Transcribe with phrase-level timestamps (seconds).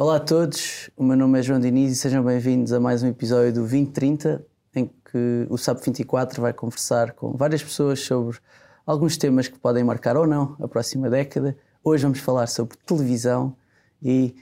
[0.00, 3.08] Olá a todos, o meu nome é João Diniz e sejam bem-vindos a mais um
[3.08, 4.42] episódio do 2030,
[4.74, 8.38] em que o SAP 24 vai conversar com várias pessoas sobre
[8.86, 11.54] alguns temas que podem marcar ou não a próxima década.
[11.84, 13.54] Hoje vamos falar sobre televisão
[14.02, 14.34] e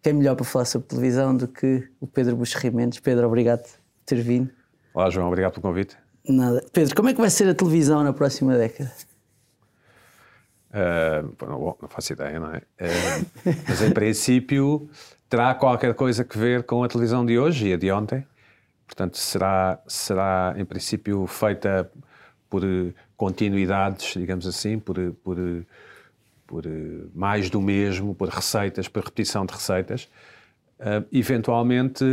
[0.00, 2.98] quem é melhor para falar sobre televisão do que o Pedro Buxerrimentos.
[2.98, 4.48] Pedro, obrigado por ter vindo.
[4.94, 5.94] Olá, João, obrigado pelo convite.
[6.26, 6.64] Nada.
[6.72, 8.90] Pedro, como é que vai ser a televisão na próxima década?
[10.72, 12.58] Uh, não, não, faço ideia, não é?
[12.58, 14.88] Uh, mas em princípio
[15.28, 18.26] terá qualquer coisa a ver com a televisão de hoje e a de ontem.
[18.86, 21.90] Portanto, será, será em princípio feita
[22.48, 22.62] por
[23.18, 25.36] continuidades, digamos assim, por, por,
[26.46, 26.64] por
[27.14, 30.08] mais do mesmo, por receitas, por repetição de receitas,
[30.80, 32.04] uh, eventualmente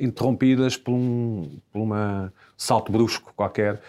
[0.00, 3.80] interrompidas por um por uma salto brusco qualquer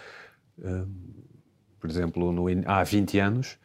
[1.80, 3.58] por exemplo, no, há 20 anos,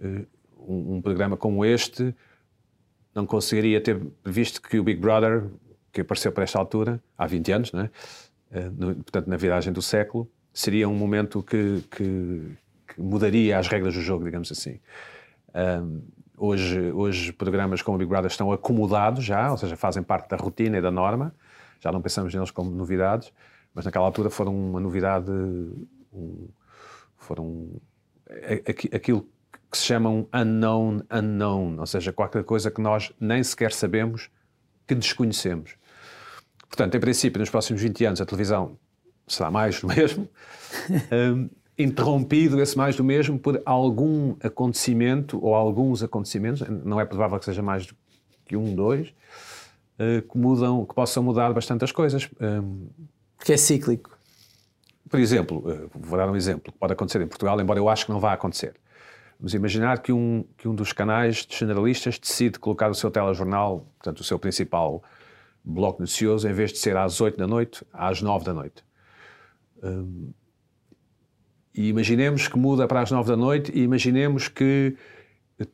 [0.00, 0.24] eh,
[0.58, 2.14] um, um, programa como este
[3.14, 5.44] não conseguiria ter visto que o Big Brother,
[5.92, 7.90] que apareceu para esta altura, há 20 anos, né?
[8.76, 12.56] No, portanto, na viragem do século, seria um momento que, que,
[12.86, 14.78] que mudaria as regras do jogo, digamos assim.
[15.54, 16.02] Um,
[16.36, 20.36] hoje, hoje, programas como o Big Brother estão acomodados já, ou seja, fazem parte da
[20.36, 21.34] rotina e da norma,
[21.80, 23.32] já não pensamos neles como novidades,
[23.74, 26.48] mas naquela altura foram uma novidade, um,
[27.24, 27.80] foram
[28.92, 29.26] aquilo
[29.70, 34.30] que se chama um unknown unknown, ou seja, qualquer coisa que nós nem sequer sabemos
[34.86, 35.74] que desconhecemos.
[36.68, 38.78] Portanto, em princípio, nos próximos 20 anos a televisão
[39.26, 40.28] será mais do mesmo,
[41.12, 47.38] um, interrompido esse mais do mesmo por algum acontecimento ou alguns acontecimentos, não é provável
[47.38, 47.94] que seja mais do
[48.44, 49.08] que um, dois,
[49.98, 52.28] uh, que mudam, que possam mudar bastante as coisas.
[52.40, 52.88] Um,
[53.36, 54.13] Porque é cíclico.
[55.08, 58.06] Por exemplo, eh, vou dar um exemplo que pode acontecer em Portugal, embora eu acho
[58.06, 58.74] que não vá acontecer.
[59.38, 63.86] Vamos imaginar que um, que um dos canais de generalistas decide colocar o seu telejornal,
[63.98, 65.02] portanto, o seu principal
[65.64, 68.84] bloco noticioso, em vez de ser às 8 da noite, às 9 da noite.
[69.82, 70.32] Hum,
[71.74, 74.96] e imaginemos que muda para as 9 da noite e imaginemos que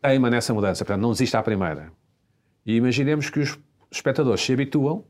[0.01, 1.93] teima nessa mudança, portanto, não existe à primeira.
[2.65, 3.59] E imaginemos que os
[3.91, 5.05] espectadores se habituam,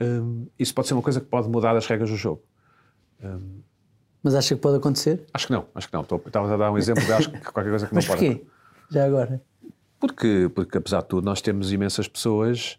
[0.00, 2.42] hum, isso pode ser uma coisa que pode mudar as regras do jogo.
[3.22, 3.60] Um,
[4.22, 5.24] Mas acha que pode acontecer?
[5.32, 6.02] Acho que não, acho que não.
[6.02, 8.26] Estava a dar um exemplo de acho que qualquer coisa que não Mas pode.
[8.26, 8.46] Mas porquê?
[8.90, 9.42] Já agora?
[9.98, 12.78] Porque, porque, apesar de tudo, nós temos imensas pessoas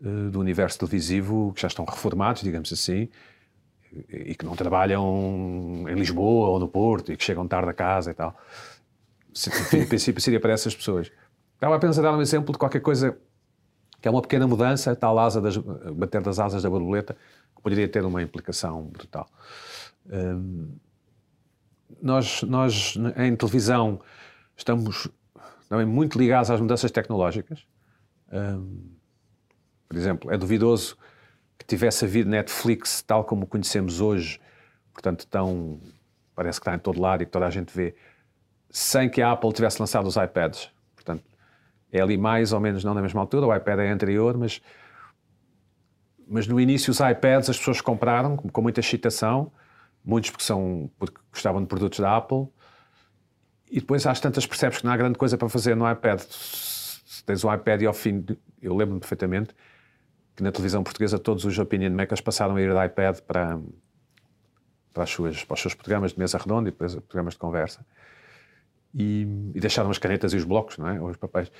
[0.00, 3.08] uh, do universo televisivo que já estão reformados, digamos assim,
[3.92, 7.72] e, e que não trabalham em Lisboa ou no Porto e que chegam tarde a
[7.72, 8.36] casa e tal.
[9.72, 11.10] Em princípio, seria para essas pessoas.
[11.54, 13.16] Estava apenas a dar um exemplo de qualquer coisa
[14.06, 17.16] que é uma pequena mudança, tal asa das, bater das asas da borboleta,
[17.60, 19.28] poderia ter uma implicação brutal.
[20.08, 20.76] Um,
[22.00, 24.00] nós, nós, em televisão,
[24.56, 25.08] estamos
[25.68, 27.66] também muito ligados às mudanças tecnológicas.
[28.32, 28.94] Um,
[29.88, 30.96] por exemplo, é duvidoso
[31.58, 34.40] que tivesse havido Netflix tal como conhecemos hoje,
[34.92, 35.80] portanto, tão,
[36.32, 37.96] parece que está em todo lado e que toda a gente vê,
[38.70, 40.75] sem que a Apple tivesse lançado os iPads.
[41.92, 44.60] É ali mais ou menos, não na mesma altura, o iPad é anterior, mas
[46.26, 49.52] mas no início os iPads as pessoas compraram com muita excitação,
[50.04, 52.48] muitos porque, são, porque gostavam de produtos da Apple,
[53.70, 56.20] e depois às tantas percebes que não há grande coisa para fazer no iPad.
[56.20, 58.24] Se tens um iPad e ao fim,
[58.60, 59.54] eu lembro-me perfeitamente
[60.34, 63.58] que na televisão portuguesa todos os opinion makers passaram a ir do iPad para,
[64.92, 67.86] para, as suas, para os seus programas de mesa redonda e depois programas de conversa.
[68.94, 71.00] E, e deixaram as canetas e os blocos, não é?
[71.00, 71.50] Ou os papéis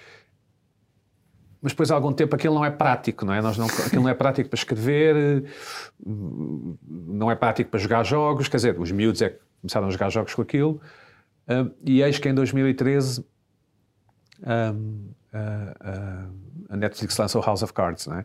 [1.67, 3.43] mas depois, há algum tempo, aquilo não é prático, não é?
[3.43, 5.45] Nós não, aquilo não é prático para escrever,
[6.01, 10.11] não é prático para jogar jogos, quer dizer, os miúdos é que começaram a jogar
[10.11, 10.81] jogos com aquilo,
[11.49, 13.25] uh, e eis que em 2013
[14.45, 16.35] um, uh, uh,
[16.69, 18.25] a Netflix lançou House of Cards, não é?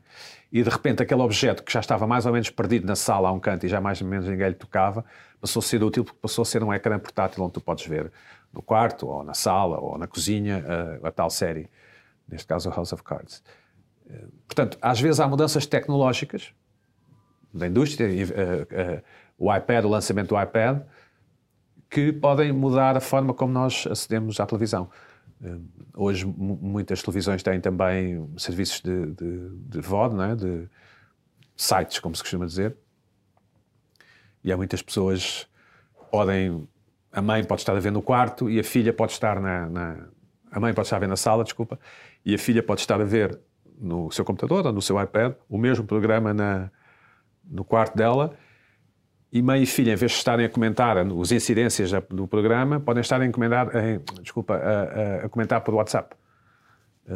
[0.51, 3.31] E de repente aquele objeto que já estava mais ou menos perdido na sala a
[3.31, 5.03] um canto e já mais ou menos ninguém lhe tocava,
[5.39, 8.12] passou a ser útil porque passou a ser um ecrã portátil onde tu podes ver
[8.53, 10.63] no quarto, ou na sala, ou na cozinha,
[11.03, 11.69] a tal série
[12.31, 13.44] neste caso o House of Cards.
[14.09, 16.53] Eh, portanto, às vezes há mudanças tecnológicas
[17.53, 19.03] da indústria, eh, eh,
[19.38, 20.81] o iPad, o lançamento do iPad,
[21.89, 24.89] que podem mudar a forma como nós acedemos à televisão.
[25.94, 30.36] Hoje, muitas televisões têm também serviços de, de, de VOD, é?
[30.36, 30.69] de
[31.57, 32.77] sites, como se costuma dizer,
[34.44, 35.48] e há muitas pessoas
[36.12, 36.68] podem.
[37.12, 40.08] A mãe pode estar a ver no quarto e a filha pode estar na, na
[40.52, 41.80] a mãe pode estar a ver na sala, desculpa,
[42.25, 43.40] e a filha pode estar a ver
[43.80, 46.69] no seu computador ou no seu iPad o mesmo programa na,
[47.50, 48.38] no quarto dela
[49.31, 53.00] e mãe e filha, em vez de estarem a comentar as incidências do programa, podem
[53.00, 53.69] estar a, encomendar,
[54.22, 54.81] desculpa, a,
[55.22, 56.13] a, a, comentar por WhatsApp.
[57.08, 57.16] Um,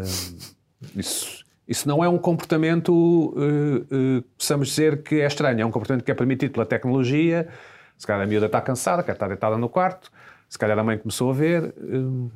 [0.96, 5.72] isso, isso não é um comportamento, uh, uh, possamos dizer que é estranho, é um
[5.72, 7.50] comportamento que é permitido pela tecnologia.
[7.98, 10.12] Se calhar a miúda está cansada, quer estar deitada no quarto,
[10.50, 11.74] se calhar a mãe começou a ver.
[11.78, 12.30] Um,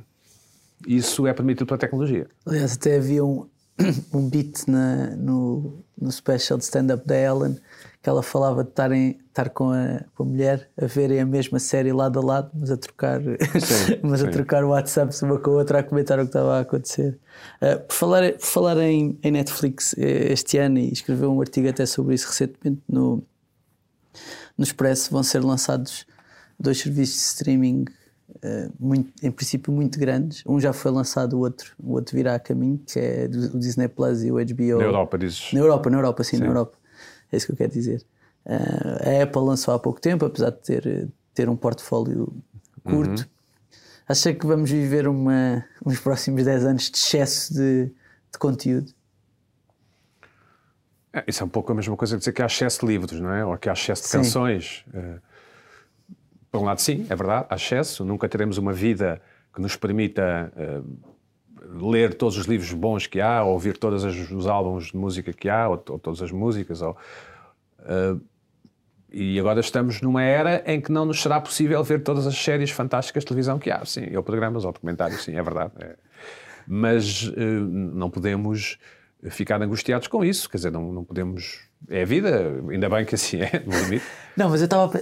[0.87, 2.27] isso é permitido pela tecnologia.
[2.45, 3.45] Aliás, até havia um,
[4.13, 7.57] um beat na, no, no special de stand-up da Ellen
[8.01, 11.59] que ela falava de estarem, estar com a, com a mulher a verem a mesma
[11.59, 14.27] série lado a lado, mas a trocar, sim, mas sim.
[14.27, 17.19] a trocar o WhatsApp uma com a outra a comentar o que estava a acontecer.
[17.61, 21.67] Uh, por falar, por falar em, em, Netflix eh, este ano e escreveu um artigo
[21.67, 23.21] até sobre isso recentemente no,
[24.59, 26.05] no Expresso, vão ser lançados
[26.59, 27.85] dois serviços de streaming
[28.29, 30.43] Uh, muito, em princípio muito grandes.
[30.45, 33.87] Um já foi lançado, o outro, o outro virá a caminho, que é o Disney
[33.87, 34.77] Plus e o HBO.
[34.77, 35.51] Na Europa, dizes?
[35.51, 36.43] Na Europa, na Europa, sim, sim.
[36.43, 36.77] na Europa.
[37.31, 38.05] É isso que eu quero dizer.
[38.45, 42.31] Uh, a Apple lançou há pouco tempo, apesar de ter, ter um portfólio
[42.83, 43.23] curto.
[43.23, 43.27] Uhum.
[44.07, 48.93] Acha que vamos viver uma, uns próximos 10 anos de excesso de, de conteúdo?
[51.13, 53.19] É, isso é um pouco a mesma coisa que dizer que há excesso de livros,
[53.19, 53.45] não é?
[53.45, 54.17] Ou que há excesso de sim.
[54.17, 54.85] canções.
[54.93, 55.19] Uh,
[56.51, 58.05] por um lado, sim, é verdade, há excesso.
[58.05, 59.21] Nunca teremos uma vida
[59.53, 64.47] que nos permita uh, ler todos os livros bons que há, ou ouvir todos os
[64.47, 66.81] álbuns de música que há, ou, ou todas as músicas.
[66.81, 66.95] Ou,
[67.79, 68.21] uh,
[69.11, 72.69] e agora estamos numa era em que não nos será possível ver todas as séries
[72.69, 73.83] fantásticas de televisão que há.
[73.83, 75.71] Sim, ou programas, ou documentários, sim, é verdade.
[75.79, 75.95] É.
[76.67, 78.77] Mas uh, não podemos
[79.29, 81.67] ficar angustiados com isso, quer dizer, não, não podemos.
[81.89, 84.05] É a vida, ainda bem que assim é, no limite.
[84.35, 85.01] não, mas eu estava.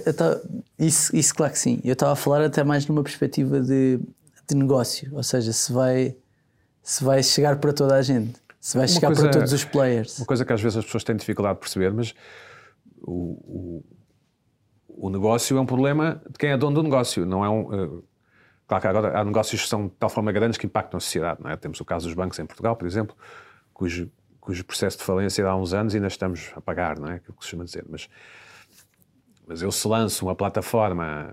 [0.78, 1.80] Isso, isso, claro que sim.
[1.84, 4.00] Eu estava a falar até mais numa perspectiva de,
[4.48, 6.16] de negócio, ou seja, se vai,
[6.82, 9.64] se vai chegar para toda a gente, se vai uma chegar coisa, para todos os
[9.64, 10.18] players.
[10.18, 12.14] Uma coisa que às vezes as pessoas têm dificuldade de perceber, mas
[13.02, 13.84] o, o,
[14.88, 17.60] o negócio é um problema de quem é dono do negócio, não é um.
[17.60, 18.04] Uh,
[18.66, 21.40] claro que agora há negócios que são de tal forma grandes que impactam a sociedade,
[21.42, 21.56] não é?
[21.56, 23.16] Temos o caso dos bancos em Portugal, por exemplo
[23.78, 24.10] cujo,
[24.40, 27.20] cujo processo de falência há uns anos ainda estamos a pagar, não é?
[27.20, 27.86] Que se chama dizer.
[27.88, 28.10] Mas,
[29.46, 31.32] mas eu se lanço uma plataforma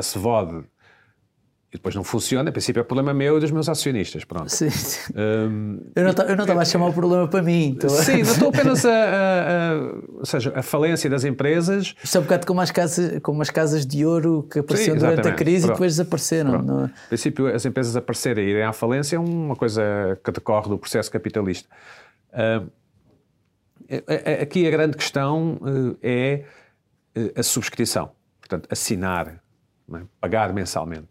[0.00, 0.64] SVOD
[1.74, 4.48] e depois não funciona, a princípio é problema meu e dos meus acionistas, pronto.
[4.48, 4.68] Sim.
[5.16, 7.74] Um, eu não estava a chamar o problema para mim.
[7.74, 7.88] Tô...
[7.88, 9.74] Sim, não estou apenas a, a, a,
[10.18, 11.96] Ou seja, a falência das empresas...
[12.00, 15.04] Isto é um bocado como as casas, como as casas de ouro que apareceram sim,
[15.04, 15.70] durante a crise pronto.
[15.70, 16.62] e depois desapareceram.
[16.62, 16.78] Não...
[16.78, 16.90] A é?
[17.08, 19.82] princípio, as empresas aparecerem e irem à falência é uma coisa
[20.22, 21.68] que decorre do processo capitalista.
[22.32, 22.70] Uh,
[24.40, 26.44] aqui a grande questão uh, é
[27.18, 28.12] uh, a subscrição.
[28.38, 29.42] Portanto, assinar,
[29.92, 30.00] é?
[30.20, 31.08] pagar mensalmente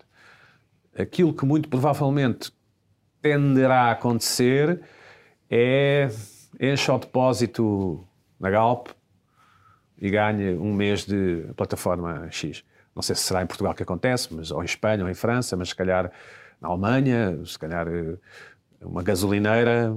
[0.98, 2.52] aquilo que muito provavelmente
[3.22, 4.82] tenderá a acontecer
[5.50, 6.10] é
[6.60, 8.08] enche o depósito
[8.40, 8.90] na Galp
[9.98, 12.64] e ganhe um mês de plataforma X.
[12.96, 15.56] Não sei se será em Portugal que acontece, mas, ou em Espanha ou em França,
[15.56, 16.12] mas se calhar
[16.62, 18.18] na Alemanha, se calhar eh,
[18.82, 19.96] uma gasolineira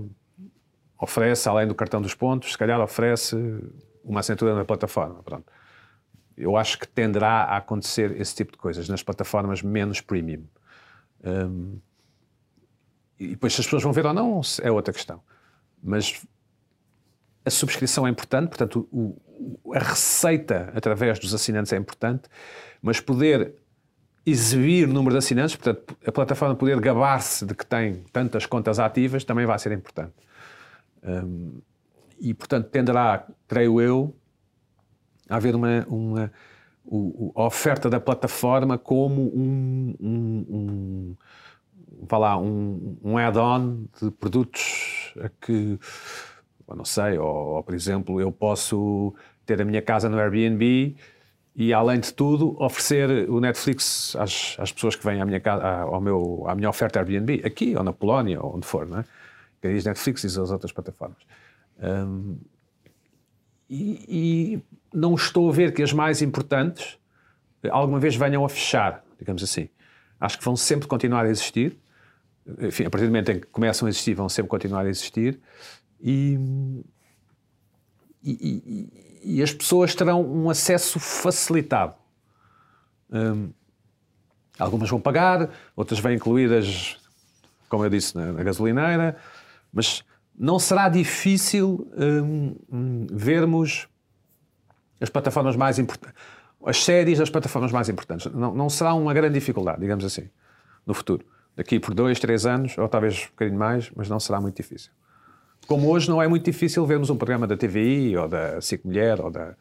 [0.98, 3.36] oferece, além do cartão dos pontos, se calhar oferece
[4.02, 5.22] uma assinatura na plataforma.
[5.22, 5.52] Pronto.
[6.36, 10.44] Eu acho que tenderá a acontecer esse tipo de coisas nas plataformas menos premium.
[11.26, 11.78] Um,
[13.18, 15.20] e depois se as pessoas vão ver ou não é outra questão.
[15.82, 16.24] Mas
[17.44, 19.18] a subscrição é importante, portanto, o,
[19.74, 22.28] a receita através dos assinantes é importante,
[22.80, 23.54] mas poder
[24.24, 28.78] exibir o número de assinantes, portanto, a plataforma poder gabar-se de que tem tantas contas
[28.78, 30.14] ativas, também vai ser importante.
[31.02, 31.60] Um,
[32.18, 34.16] e, portanto, tenderá, creio eu,
[35.28, 36.32] a haver uma, uma
[36.86, 41.16] o, a oferta da plataforma como um, um, um
[42.02, 45.78] vá lá, um, um add-on de produtos a que,
[46.68, 49.14] não sei, ou, ou, por exemplo, eu posso
[49.44, 50.96] ter a minha casa no Airbnb
[51.54, 55.64] e, além de tudo, oferecer o Netflix às, às pessoas que vêm à minha, casa,
[55.64, 59.04] ao meu, à minha oferta Airbnb, aqui ou na Polónia ou onde for, não é?
[59.60, 61.18] Que diz Netflix e as outras plataformas.
[61.82, 62.36] Um,
[63.68, 64.62] e, e,
[64.96, 66.98] não estou a ver que as mais importantes
[67.70, 69.68] alguma vez venham a fechar, digamos assim.
[70.18, 71.78] Acho que vão sempre continuar a existir.
[72.60, 75.38] Enfim, a partir do momento em que começam a existir, vão sempre continuar a existir.
[76.00, 76.38] E,
[78.24, 81.94] e, e as pessoas terão um acesso facilitado.
[83.10, 83.50] Um,
[84.58, 86.96] algumas vão pagar, outras vêm incluídas,
[87.68, 89.16] como eu disse, na, na gasolineira,
[89.70, 90.02] mas
[90.38, 91.86] não será difícil
[92.70, 93.88] um, vermos
[95.00, 96.16] as plataformas mais importantes,
[96.64, 98.32] as séries das plataformas mais importantes.
[98.32, 100.28] Não, não será uma grande dificuldade, digamos assim,
[100.86, 101.24] no futuro.
[101.54, 104.90] Daqui por dois, três anos, ou talvez um bocadinho mais, mas não será muito difícil.
[105.66, 109.20] Como hoje não é muito difícil vermos um programa da TVI, ou da SIC Mulher,
[109.20, 109.54] ou da...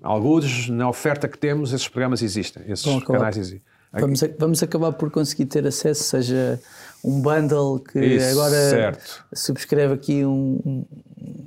[0.00, 3.62] Alguns, na oferta que temos, esses programas existem, esses canais existem.
[3.92, 6.60] Vamos, vamos acabar por conseguir ter acesso, seja
[7.02, 9.24] um bundle que Isso, agora certo.
[9.32, 10.84] subscreve aqui um, um,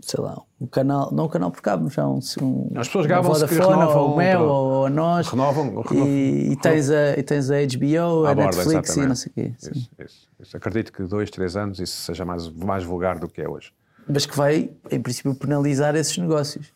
[0.01, 3.13] sei lá, um canal, não um canal por cabo, já um, um As pessoas que
[3.13, 7.51] Vodafone ou o Mel ou a nós Renovam- renovam- e, e tens a, e tens
[7.51, 9.53] a HBO, a borda, Netflix e não sei o quê.
[9.61, 10.57] Isso, isso, isso.
[10.57, 13.71] Acredito que dois, três anos isso seja mais, mais vulgar do que é hoje.
[14.07, 16.67] Mas que vai, em princípio, penalizar esses negócios.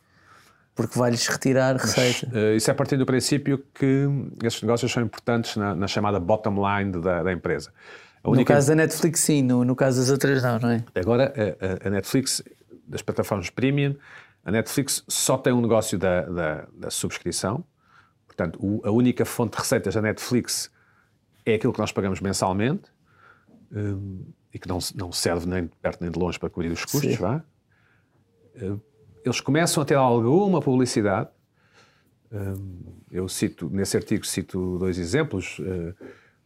[0.75, 2.29] Porque vai-lhes retirar receita.
[2.37, 4.07] Eh, isso é a partir do princípio que
[4.43, 7.71] esses negócios são importantes na, na chamada bottom line da, da empresa.
[8.21, 10.83] A No única- caso da Netflix, sim, no, no caso das outras, não, não é?
[10.95, 11.33] Agora,
[11.83, 12.43] a, a- Netflix,
[12.87, 13.95] das plataformas premium,
[14.43, 17.63] a Netflix só tem um negócio da, da, da subscrição.
[18.27, 20.69] Portanto, o- a única fonte de receitas da Netflix
[21.45, 22.83] é aquilo que nós pagamos mensalmente
[23.71, 26.83] hum, e que não, não serve nem de perto nem de longe para cobrir os
[26.83, 27.11] custos.
[27.11, 27.15] Sim.
[27.15, 27.41] Vá.
[28.61, 28.81] Uh,
[29.25, 31.29] eles começam a ter alguma publicidade.
[32.31, 32.79] Hum,
[33.11, 35.57] eu cito, nesse artigo, cito dois exemplos.
[35.59, 35.93] Uh,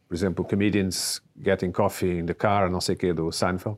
[0.07, 3.77] por exemplo, Comedians Getting Coffee in the Car, não sei o quê, do Seinfeld.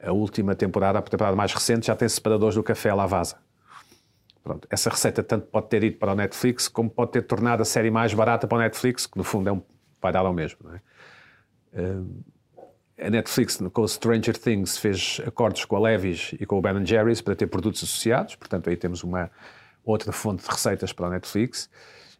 [0.00, 3.38] A última temporada, a temporada mais recente, já tem separadores do café à Lavasa.
[4.42, 7.64] Pronto, essa receita tanto pode ter ido para o Netflix, como pode ter tornado a
[7.64, 9.62] série mais barata para o Netflix, que no fundo é um,
[10.00, 10.58] vai dar ao mesmo.
[10.64, 10.80] Não é?
[13.04, 16.86] A Netflix, com o Stranger Things, fez acordos com a Levi's e com o Ben
[16.86, 19.30] Jerry's para ter produtos associados, portanto aí temos uma
[19.84, 21.68] outra fonte de receitas para a Netflix.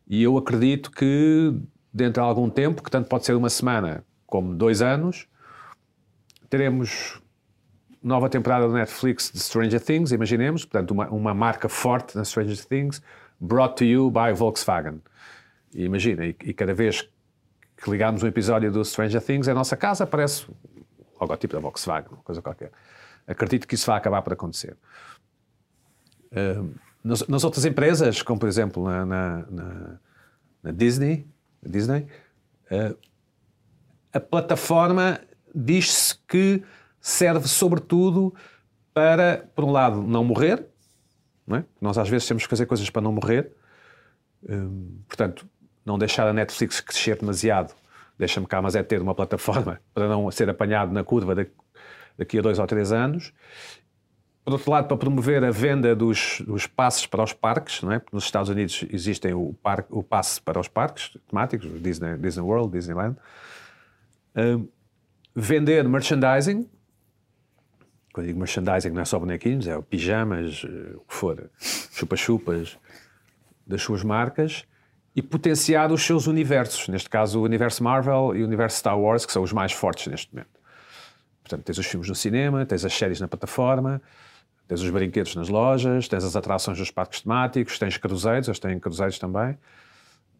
[0.09, 1.55] E eu acredito que
[1.95, 5.29] dentro de algum tempo, que tanto pode ser uma semana como dois anos,
[6.51, 7.23] teremos
[8.03, 12.67] nova temporada da Netflix de Stranger Things, imaginemos, portanto uma, uma marca forte na Stranger
[12.67, 13.01] Things,
[13.41, 15.01] brought to you by Volkswagen.
[15.73, 17.09] Imagina, e, e cada vez
[17.77, 20.47] que ligamos um episódio do Stranger Things, a nossa casa aparece
[21.23, 22.71] logotipo da Volkswagen, uma coisa qualquer.
[23.27, 24.77] Acredito que isso vai acabar por acontecer.
[26.35, 26.75] Ahm,
[27.05, 29.99] nas, nas outras empresas, como por exemplo na, na- na-
[30.63, 31.27] na Disney,
[31.65, 32.07] Disney
[32.71, 32.95] ah,
[34.13, 35.21] a plataforma
[35.55, 36.63] diz-se que
[37.01, 38.35] serve sobretudo
[38.95, 40.67] para, por um lado, não morrer.
[41.47, 41.65] Não é?
[41.81, 43.53] Nós às vezes temos que fazer coisas para não morrer.
[44.49, 45.47] Hum, portanto,
[45.85, 47.75] não deixar a Netflix crescer demasiado.
[48.23, 51.47] Deixa-me cá, mas é ter uma plataforma para não ser apanhado na curva da-
[52.17, 53.33] daqui a dois ou três anos.
[54.45, 57.99] Por outro lado, para promover a venda dos, dos passes para os parques, não é?
[57.99, 62.45] Porque nos Estados Unidos existem o, par, o passe para os parques temáticos, Disney, Disney
[62.45, 63.17] World, Disneyland.
[64.37, 64.69] Hum,
[65.35, 66.71] vender merchandising.
[68.13, 72.79] Quando digo merchandising, não é só bonequinhos, é o pijamas, eh, o que for, chupa-chupas
[73.67, 74.65] das suas marcas
[75.15, 76.89] e potenciar os seus universos.
[76.89, 80.07] Neste caso, o universo Marvel e o universo Star Wars, que são os mais fortes
[80.07, 80.61] neste momento.
[81.43, 84.01] Portanto, tens os filmes no cinema, tens as séries na plataforma,
[84.67, 88.79] tens os brinquedos nas lojas, tens as atrações dos parques temáticos, tens cruzeiros, eles têm
[88.79, 89.59] cruzeiros também.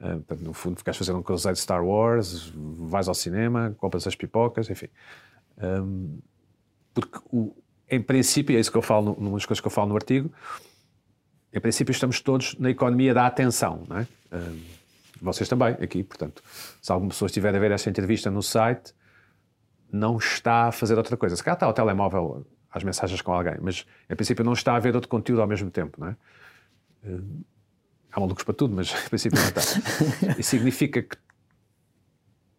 [0.01, 4.07] Uh, portanto, no fundo, queres fazer um cruzeiro de Star Wars, vais ao cinema, compras
[4.07, 4.89] as pipocas, enfim.
[5.63, 6.19] Um,
[6.95, 7.19] porque,
[7.91, 10.33] em princípio, é isso que eu falo, numa das coisas que eu falo no artigo,
[11.53, 14.07] em princípio estamos todos na economia da atenção, não é?
[15.21, 16.43] Vocês também, aqui, portanto,
[16.81, 18.93] se alguma pessoa estiver a ver esta entrevista no site,
[19.93, 21.37] não está a fazer outra coisa.
[21.37, 24.79] Se calhar está ao telemóvel às mensagens com alguém, mas em princípio não está a
[24.81, 26.17] ver outro conteúdo ao mesmo tempo, não é?
[28.11, 29.61] Há malucos para tudo, mas em princípio não está.
[30.39, 31.17] Isso significa que,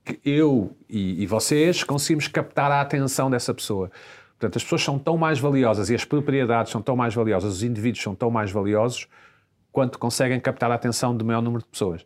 [0.05, 3.91] que eu e, e vocês conseguimos captar a atenção dessa pessoa.
[4.43, 7.63] Portanto, as pessoas são tão mais valiosas e as propriedades são tão mais valiosas, os
[7.63, 9.07] indivíduos são tão mais valiosos
[9.71, 12.05] quanto conseguem captar a atenção do maior número de pessoas.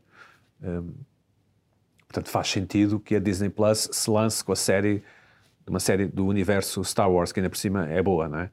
[0.61, 0.93] Hum,
[2.07, 5.03] portanto, faz sentido que a Disney Plus se lance com a série,
[5.67, 8.51] uma série do universo Star Wars, que ainda por cima é boa, não é?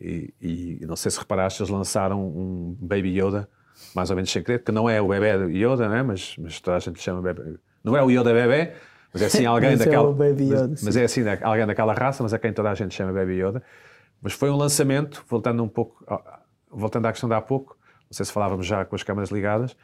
[0.00, 3.48] E, e não sei se reparaste, eles lançaram um Baby Yoda,
[3.92, 6.02] mais ou menos querer, que não é o bebê Yoda, não é?
[6.04, 7.58] Mas, mas toda a gente chama bebê.
[7.82, 8.72] Não é o Yoda bebê,
[9.18, 10.08] mas é assim alguém Mas é daquela.
[10.08, 12.74] o Baby Yoda, mas, mas é assim, alguém daquela raça, mas é quem toda a
[12.74, 13.62] gente chama Baby Yoda.
[14.20, 16.04] Mas foi um lançamento, voltando um pouco,
[16.70, 17.76] voltando à questão de há pouco,
[18.08, 19.76] não sei se falávamos já com as câmaras ligadas,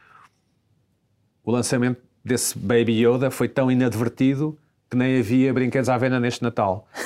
[1.45, 4.57] o lançamento desse Baby Yoda foi tão inadvertido
[4.91, 6.87] que nem havia brinquedos à venda neste Natal.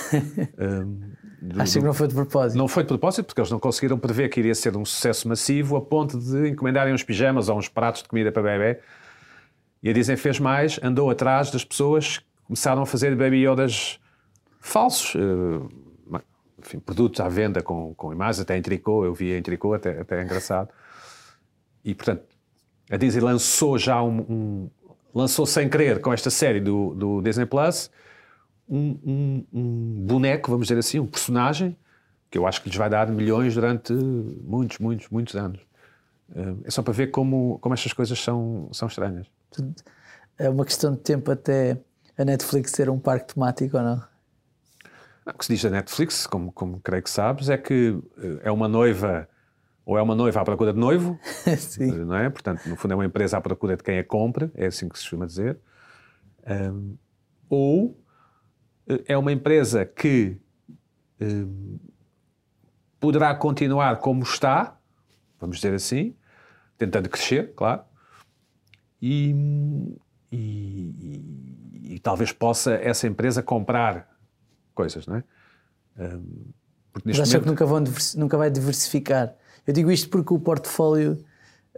[0.59, 1.01] Hum,
[1.41, 2.59] do- Acho que não foi de propósito.
[2.59, 5.77] não foi de propósito, porque eles não conseguiram prever que iria ser um sucesso massivo
[5.77, 8.81] a ponto de encomendarem uns pijamas ou uns pratos de comida para bebê.
[9.87, 14.01] E a Disney fez mais, andou atrás das pessoas que começaram a fazer Baby Yodas
[14.61, 15.15] falsos.
[15.15, 16.21] eh,
[16.59, 20.01] enfim, produtos à venda com, com imagens, até em tricô, eu vi em tricô, até,
[20.01, 20.71] até é engraçado.
[21.85, 22.25] E, portanto,
[22.91, 24.19] a Disney lançou já um...
[24.29, 24.71] um-
[25.15, 27.89] lançou sem querer com esta série do, do Disney Plus
[28.69, 31.77] um, um- um boneco, vamos dizer assim, um personagem
[32.29, 35.61] que eu acho que lhes vai dar milhões durante muitos, muitos, muitos anos.
[36.35, 39.29] Eh, É só para ver como, como estas coisas são, são estranhas.
[40.39, 41.79] É uma questão de tempo até
[42.17, 44.03] a Netflix ser um parque temático ou não?
[45.27, 48.51] O que se diz da Netflix, como, como creio que sabes, é que eh, é
[48.51, 49.29] uma noiva
[49.85, 51.19] ou é uma noiva à procura de noivo,
[51.59, 51.93] Sim.
[52.05, 52.29] não é?
[52.29, 54.99] Portanto, no fundo é uma empresa à procura de quem a compra, é assim que
[54.99, 55.59] se costuma dizer.
[56.49, 56.97] Um,
[57.49, 58.01] ou
[58.89, 60.37] eh, é uma empresa que
[61.21, 61.79] um,
[62.99, 64.77] poderá continuar como está,
[65.41, 66.15] vamos dizer assim,
[66.77, 67.83] tentando crescer, claro,
[69.01, 69.35] e,
[70.33, 74.09] e, e, talvez possa essa empresa comprar
[74.75, 75.25] coisas, não é?
[75.99, 76.53] Um,
[76.93, 77.43] porque Mas acha momento...
[77.43, 77.85] que nunca, vão,
[78.17, 79.35] nunca vai diversificar?
[79.67, 81.19] Eu digo isto porque o portfólio,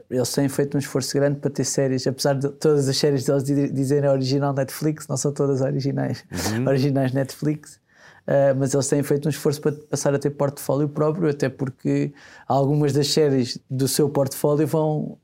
[0.08, 3.44] eles têm feito um esforço grande para ter séries, apesar de todas as séries deles
[3.72, 6.66] dizerem original Netflix, não são todas originais, uhum.
[6.68, 7.80] originais Netflix.
[8.28, 12.12] Uh, mas eles têm feito um esforço para passar a ter portfólio próprio, até porque
[12.46, 15.18] algumas das séries do seu portfólio vão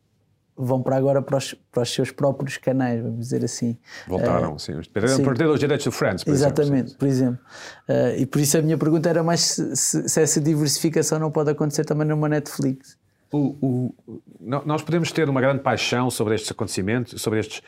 [0.56, 3.76] vão para agora para os, para os seus próprios canais, vamos dizer assim.
[4.06, 4.72] Voltaram, uh, sim.
[4.92, 7.40] Perderam, os direitos do Friends, por Exatamente, exemplo, por exemplo.
[7.88, 11.30] Uh, e por isso a minha pergunta era mais se, se, se, essa diversificação não
[11.30, 12.96] pode acontecer também numa Netflix.
[13.32, 17.62] O, o, nós podemos ter uma grande paixão sobre estes acontecimentos, sobre estes.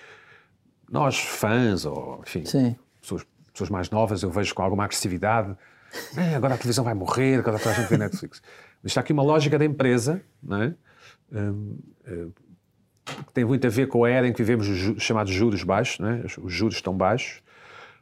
[0.89, 2.45] Nós, fãs, ou enfim,
[3.01, 5.57] pessoas, pessoas, mais novas, eu vejo com alguma agressividade.
[6.17, 8.43] É, agora a televisão vai morrer, agora toda a gente vê Netflix.
[8.83, 10.75] Mas está aqui uma lógica da empresa, não é?
[11.33, 12.33] Um, um,
[13.07, 16.01] que tem muito a ver com a era em que vivemos os chamados juros baixos,
[16.01, 16.25] né?
[16.43, 17.43] os juros estão baixos.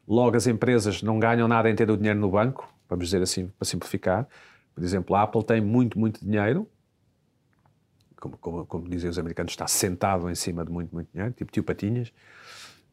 [0.06, 3.49] Logo, as empresas não ganham nada em ter o dinheiro no banco, vamos dizer assim,
[3.58, 4.26] para simplificar.
[4.75, 6.68] Por exemplo, a Apple tem muito, muito dinheiro,
[8.16, 11.52] como, como, como dizem os americanos, está sentado em cima de muito, muito dinheiro, tipo
[11.52, 12.12] tio Patinhas,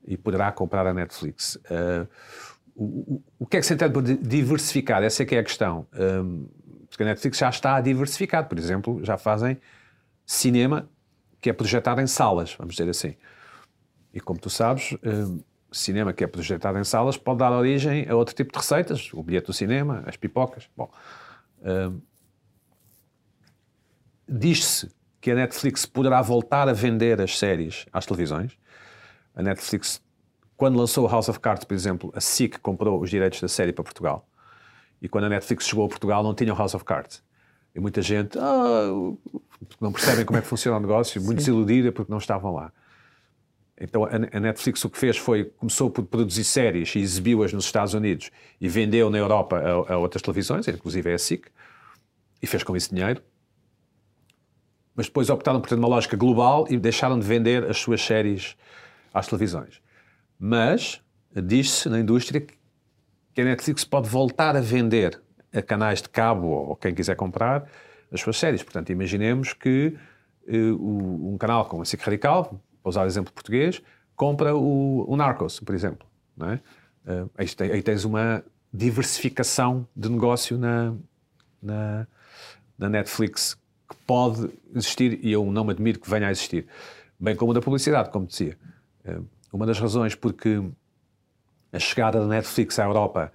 [0.05, 1.55] e poderá comprar a Netflix.
[1.55, 2.07] Uh,
[2.75, 5.03] o, o, o, que é que se entende por diversificar?
[5.03, 5.87] Essa é que é a questão.
[5.93, 6.47] Um,
[6.89, 9.57] porque a Netflix já está diversificado, por exemplo, já fazem
[10.25, 10.89] cinema
[11.41, 13.15] que é projetado em salas, vamos dizer assim.
[14.13, 18.15] E como tu sabes, uh, cinema que é projetado em salas pode dar origem a
[18.15, 20.69] outro tipo de receitas, o bilhete do cinema, as pipocas.
[20.77, 20.91] Bom,
[21.61, 22.01] uh,
[24.29, 28.57] diz-se que a Netflix poderá voltar a vender as séries às televisões.
[29.35, 30.01] A Netflix,
[30.57, 33.83] quando lançou House of Cards, por exemplo, a SIC comprou os direitos da série para
[33.83, 34.27] Portugal.
[35.01, 37.23] E quando a Netflix chegou a Portugal, não tinha House of Cards.
[37.73, 38.89] E muita gente ah,
[39.79, 42.71] não percebem como é que funciona o negócio, muito desiludida porque não estavam lá.
[43.79, 47.95] Então a Netflix o que fez foi, começou por produzir séries e exibiu-as nos Estados
[47.95, 51.47] Unidos e vendeu na Europa a, a, outras televisões, inclusive a SIC,
[52.41, 53.21] e fez com isso dinheiro.
[54.95, 58.55] Mas depois optaram por ter uma lógica global e deixaram de vender as suas séries
[59.11, 59.81] às televisões.
[60.37, 61.01] Mas
[61.33, 62.45] diz-se na indústria
[63.33, 65.19] que a Netflix pode voltar a vender
[65.51, 67.67] a canais de cabo ou quem quiser comprar
[68.11, 68.61] as suas séries.
[68.61, 69.95] Portanto, imaginemos que
[70.47, 73.81] uh, um canal como a SIC Radical, para usar o exemplo português,
[74.15, 76.07] compra o, o Narcos, por exemplo.
[76.41, 76.55] É?
[77.11, 78.43] Uh, aí, aí, tens uma
[78.73, 80.93] diversificação de negócio na,
[81.61, 82.07] na,
[82.77, 83.55] na, Netflix
[83.89, 86.67] que pode existir e eu não me admiro que venha a existir.
[87.19, 88.57] Bem como da publicidade, como dizia.
[89.05, 90.63] Uh, uma das razões porque
[91.71, 93.31] a chegada da Netflix à Europa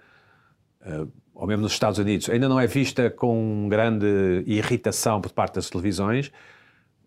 [1.36, 5.68] ou mesmo nos Estados Unidos, ainda não é vista com grande irritação por parte das
[5.68, 6.32] televisões,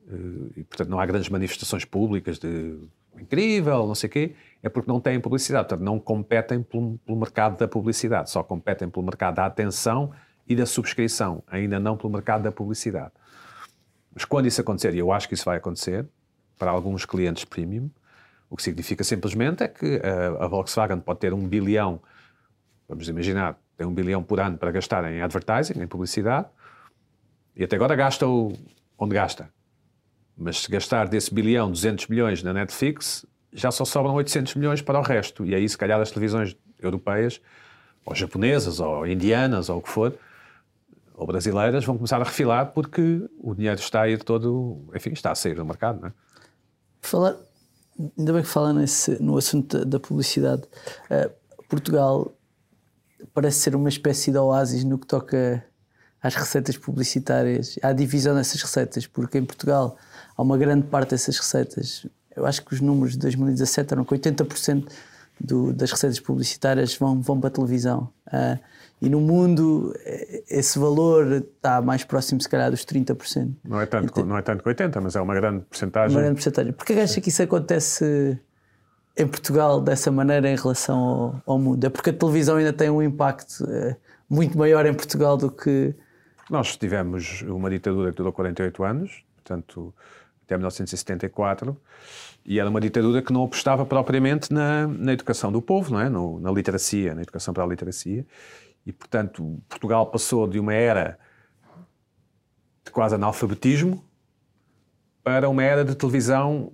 [0.07, 0.13] eh,
[0.57, 2.77] e portanto não há grandes manifestações públicas de
[3.19, 7.17] incrível, não sei o quê, é porque não têm publicidade, portanto não competem pelo, pelo,
[7.17, 10.11] mercado da publicidade, só competem pelo mercado da atenção
[10.47, 13.11] e da subscrição, ainda não pelo mercado da publicidade.
[14.13, 16.07] Mas quando isso acontecer, e eu acho que isso vai acontecer,
[16.57, 17.89] para alguns clientes premium,
[18.47, 21.99] o que significa simplesmente é que a, a Volkswagen pode ter um bilhão,
[22.87, 26.47] vamos imaginar, tem um bilhão por ano para gastar em advertising, em publicidade,
[27.55, 29.49] e até agora gasta onde gasta.
[30.37, 34.99] Mas se gastar desse bilhão 200 milhões na Netflix, já só sobram 800 milhões para
[34.99, 35.45] o resto.
[35.45, 37.39] E aí, se calhar, as televisões europeias,
[38.05, 40.13] ou japonesas, ou indianas, ou o que for,
[41.13, 45.31] ou brasileiras, vão começar a refilar porque o dinheiro está a ir todo, enfim, está
[45.31, 46.13] a sair do mercado, não é?
[47.01, 47.37] Falar,
[48.17, 50.63] ainda bem que fala nesse, no assunto da, publicidade.
[51.09, 51.31] Uh,
[51.69, 52.33] Portugal
[53.33, 55.63] parece ser uma espécie de oásis no que toca
[56.21, 59.97] às receitas publicitárias, à divisão dessas receitas, porque em Portugal
[60.35, 62.05] há uma grande parte dessas receitas.
[62.35, 64.87] Eu acho que os números de 2017 eram que 80%
[65.39, 68.09] do, das receitas publicitárias vão, vão para a televisão.
[68.27, 68.59] Uh,
[69.01, 69.95] e no mundo
[70.49, 73.55] esse valor está mais próximo, se calhar, dos 30%.
[73.63, 76.15] Não é tanto, então, não é tanto que 80%, mas é uma grande porcentagem.
[76.15, 76.73] Uma grande porcentagem.
[76.73, 78.37] Porquê acha que isso acontece
[79.19, 81.83] em Portugal dessa maneira em relação ao, ao, mundo?
[81.83, 83.97] É porque a televisão ainda tem um impacto é,
[84.29, 85.93] muito maior em Portugal do que.
[86.49, 89.93] Nós tivemos uma ditadura que durou 48 anos, portanto,
[90.45, 91.77] até 1974,
[92.45, 96.09] E era uma ditadura que não apostava propriamente na, na educação do povo, não é?
[96.09, 98.25] No, na literacia, na educação para a literacia.
[98.85, 101.19] E, portanto, Portugal passou de uma era
[102.83, 104.03] de quase analfabetismo
[105.23, 106.71] para uma era de televisão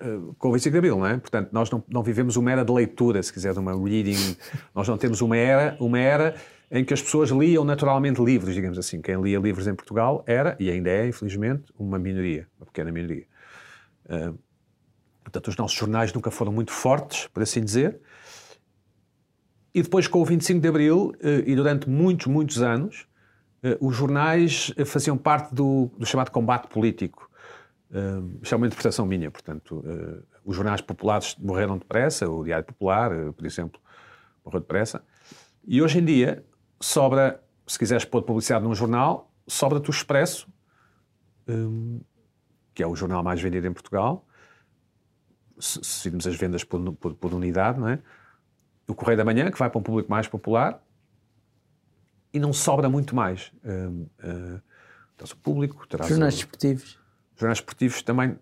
[0.00, 1.16] uh, com o 25 de Abril, não é?
[1.16, 4.36] Portanto, nós não, não vivemos uma era de leitura, se quiser, de uma reading.
[4.74, 6.34] nós não temos uma era, uma era
[6.70, 9.00] em que as pessoas liam naturalmente livros, digamos assim.
[9.00, 13.26] Quem lia livros em Portugal era, e ainda é, infelizmente, uma minoria, uma pequena minoria.
[14.06, 14.38] Uh,
[15.22, 18.00] portanto, os nossos jornais nunca foram muito fortes, por assim dizer.
[19.74, 23.06] E depois, com o 25 de Abril, uh, e durante muitos, muitos anos,
[23.80, 27.28] os jornais faziam parte do, do chamado combate político.
[28.42, 29.84] Isto é uma interpretação minha, portanto,
[30.44, 33.80] os jornais populares morreram depressa, o Diário Popular, por exemplo,
[34.44, 35.04] morreu depressa.
[35.66, 36.44] E hoje em dia,
[36.80, 40.48] sobra, se quiseres pôr publicidade num jornal, sobra-te o Expresso,
[41.48, 42.00] um,
[42.74, 44.26] que é o jornal mais vendido em Portugal,
[45.58, 47.98] se, se virmos as vendas por, por, por, unidade, não é?
[48.86, 50.82] O Correio da Manhã, que vai para um público mais popular,
[52.32, 53.50] e não sobra muito mais.
[53.64, 54.60] Um, uh,
[55.14, 56.06] então, o público terá.
[56.06, 56.98] Jornais o, desportivos.
[57.36, 58.38] Jornais desportivos também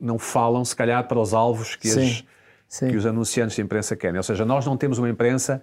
[0.00, 2.24] não falam, se calhar, para os alvos que, sim, as,
[2.68, 2.88] sim.
[2.88, 4.16] que os anunciantes de imprensa querem.
[4.16, 5.62] Ou seja, nós não temos uma imprensa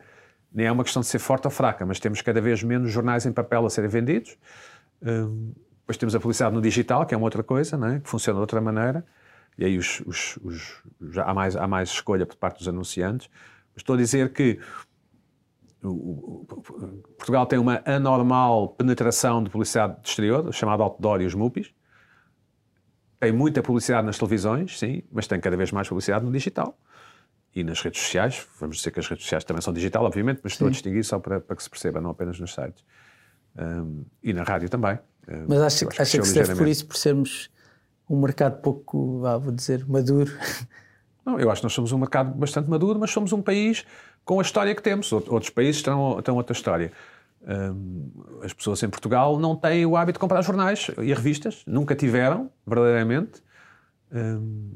[0.53, 3.25] nem é uma questão de ser forte ou fraca, mas temos cada vez menos jornais
[3.25, 4.37] em papel a serem vendidos.
[5.01, 7.99] Um, depois temos a publicidade no digital, que é uma outra coisa, é?
[7.99, 9.05] que funciona de outra maneira,
[9.57, 10.37] e aí os, os,
[10.99, 13.29] os, há, mais, há mais escolha por parte dos anunciantes.
[13.73, 14.59] Mas estou a dizer que
[15.83, 16.45] o, o,
[17.17, 21.73] Portugal tem uma anormal penetração de publicidade de exterior, chamada outdoor e os MUPIs.
[23.19, 26.77] Tem muita publicidade nas televisões, sim, mas tem cada vez mais publicidade no digital
[27.55, 28.47] e nas redes sociais.
[28.59, 31.19] Vamos dizer que as redes sociais também são digital, obviamente, mas estou a distinguir só
[31.19, 32.83] para, para que se perceba, não apenas nos sites.
[33.57, 34.97] Um, e na rádio também.
[35.47, 37.49] Mas acha, que, acha que se deve por isso, por sermos
[38.09, 40.31] um mercado pouco, ah, vou dizer, maduro?
[41.23, 43.85] Não, eu acho que nós somos um mercado bastante maduro, mas somos um país
[44.23, 45.12] com a história que temos.
[45.12, 46.91] Outros países têm, outra história.
[47.41, 48.12] Um,
[48.43, 52.51] as pessoas em Portugal não têm o hábito de comprar jornais e revistas, nunca tiveram,
[52.65, 53.41] verdadeiramente.
[54.12, 54.71] Um,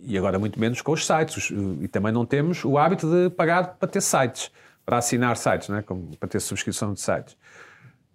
[0.00, 1.50] e agora muito menos com os sites.
[1.80, 4.50] E também não temos o hábito de pagar para ter sites,
[4.84, 5.82] para assinar sites, né?
[5.82, 7.36] Como para ter subscrição de sites.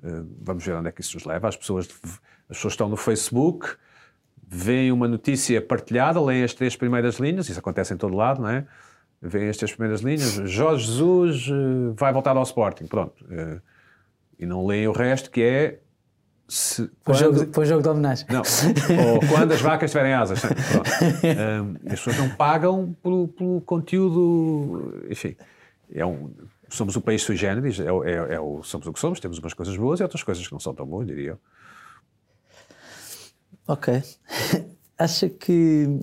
[0.04, 1.48] Eh, vamos ver onde é que isso nos leva.
[1.48, 1.88] As pessoas,
[2.50, 3.76] as pessoas estão no Facebook,
[4.48, 8.50] veem uma notícia partilhada, leem as três primeiras linhas, isso acontece em todo lado, não
[8.50, 8.66] é?
[9.22, 13.24] Veem as três primeiras linhas, Jorge Jesus eh, vai voltar ao Sporting, pronto.
[13.30, 13.62] Eh,
[14.40, 15.80] e não leem o resto, que é
[16.48, 17.18] se, quando...
[17.18, 18.26] jogo, de, jogo de homenagem.
[18.30, 20.44] Não, ou quando as vacas tiverem asas.
[20.44, 25.06] Um, as pessoas não pagam pelo, pelo conteúdo.
[25.10, 25.36] Enfim,
[25.94, 26.34] é um,
[26.68, 29.54] somos um país sui generis, é, é, é, o, somos o que somos, temos umas
[29.54, 31.40] coisas boas e outras coisas que não são tão boas, diria eu.
[33.68, 34.02] Ok.
[34.98, 36.02] Acha que.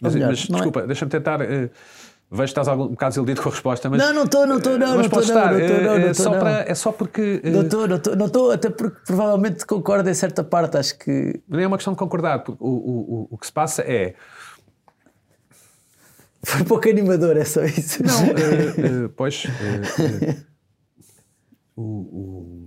[0.00, 0.86] Mas, melhor, mas é- desculpa, é...
[0.86, 1.40] deixa-me tentar.
[1.40, 1.70] Uh,
[2.32, 3.98] Vejo que estás um bocado desiludido com a resposta, mas.
[3.98, 4.96] Não, não estou, não estou, não.
[4.96, 5.52] Mas não estar.
[5.52, 7.40] Não, não, não, é, só para, é só porque.
[7.42, 11.40] Não estou, não estou, não estou, até porque provavelmente concordo em certa parte, acho que.
[11.48, 14.14] Não é uma questão de concordar, o, o, o que se passa é.
[16.44, 18.00] Foi pouco animador, é só isso.
[18.04, 19.44] Não, uh, uh, pois.
[19.44, 20.44] Uh,
[21.74, 22.59] o o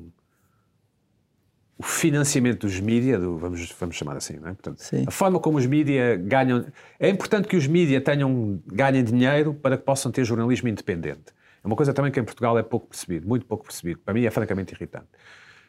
[1.84, 4.54] financiamento dos mídias, do, vamos, vamos chamar assim, não é?
[4.54, 6.65] Portanto, a forma como os mídias ganham.
[7.00, 11.34] É importante que os mídias tenham, ganhem dinheiro para que possam ter jornalismo independente.
[11.63, 14.00] É uma coisa também que em Portugal é pouco percebido, muito pouco percebido.
[14.00, 15.08] Para mim é francamente irritante.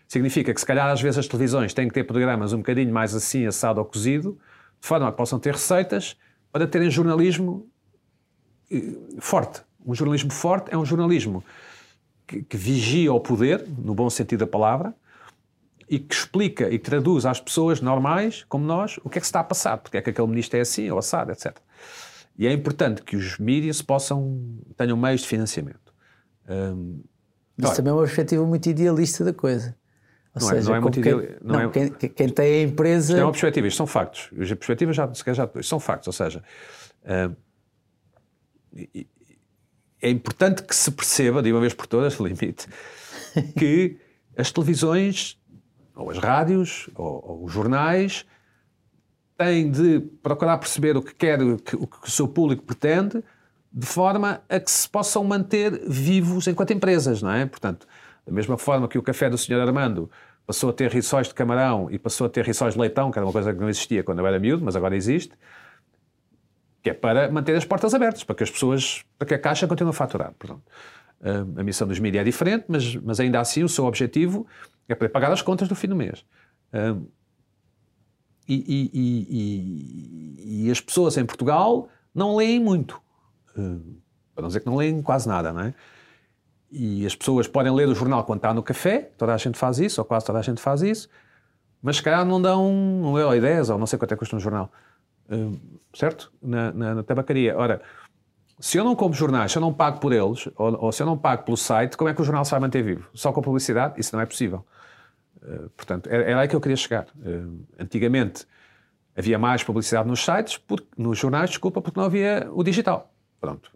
[0.09, 3.15] Significa que, se calhar, às vezes as televisões têm que ter programas um bocadinho mais
[3.15, 4.39] assim, assado ou cozido,
[4.81, 6.17] de forma a que possam ter receitas
[6.53, 7.69] para terem jornalismo
[8.71, 9.63] eh, forte.
[9.85, 11.45] Um jornalismo forte é um jornalismo
[12.27, 14.95] que, que vigia o poder, no bom sentido da palavra,
[15.95, 19.29] e que explica e traduz às pessoas normais, como nós, o que é que se
[19.29, 21.57] está a passar, porque é que aquele ministro é assim ou assado, etc.
[22.37, 25.95] E é importante que os mídias possam, tenham meios de financiamento.
[26.49, 27.01] Um,
[27.57, 29.77] Isso também é uma perspectiva muito idealista da coisa.
[30.35, 32.55] Ou não, seja, é, não é muito quem, ideal, não, não é, quem, quem, tem
[32.55, 33.13] a empresa.
[33.13, 34.31] Isto é uma perspectiva, isto são factos.
[34.33, 36.43] As perspectivas já, já são factos, ou seja,
[37.05, 37.37] uh,
[40.03, 42.67] é importante que se perceba, de uma vez por todas, limite,
[43.57, 43.97] que
[44.37, 45.39] as televisões
[45.95, 48.27] ou as rádios, ou, ou os jornais,
[49.37, 53.23] têm de procurar perceber o que quer, o que, o seu público pretende,
[53.73, 57.45] de forma a que se possam manter vivos enquanto empresas, não é?
[57.45, 57.87] Portanto,
[58.25, 59.61] da mesma forma que o café do Sr.
[59.61, 60.09] Armando
[60.47, 63.27] passou a ter rissóis de camarão e passou a ter rissóis de leitão, que era
[63.27, 65.35] uma coisa que não existia quando eu era miúdo, mas agora existe,
[66.83, 69.67] que é para manter as portas abertas, para que as pessoas, para que a Caixa
[69.67, 70.33] continue a faturar.
[70.39, 70.63] Portanto,
[71.57, 74.47] a missão dos mídias é diferente, mas, mas ainda assim o seu objetivo
[74.89, 76.25] é para pagar as contas do fim do mês.
[78.49, 78.91] e, e,
[80.39, 83.01] e, e, as pessoas em Portugal não leem muito.
[83.57, 83.97] Uh,
[84.35, 85.75] para não dizer que não leem quase nada, não é?
[86.71, 89.79] E as pessoas podem ler o jornal quando está no café, toda a gente faz
[89.79, 91.09] isso, ou quase toda a gente faz isso,
[91.81, 94.19] mas se calhar não dão um euro e dez, ou não sei quanto é que
[94.19, 94.73] custa um jornal.
[95.31, 95.57] Uh,
[95.95, 96.33] certo?
[96.43, 97.57] Na, na, na, tabacaria.
[97.57, 97.81] Ora,
[98.59, 101.07] se eu não compro jornais, se eu não pago por eles, ou, ou, se eu
[101.07, 103.09] não pago pelo site, como é que o jornal se vai manter vivo?
[103.15, 104.01] Só com publicidade?
[104.01, 104.65] Isso não é possível.
[105.45, 107.07] Uh, portanto, era, era aí que eu queria chegar.
[107.17, 108.47] Uh, antigamente
[109.17, 113.13] havia mais publicidade nos sites, por, nos jornais, desculpa, porque não havia o digital.
[113.41, 113.71] Pronto.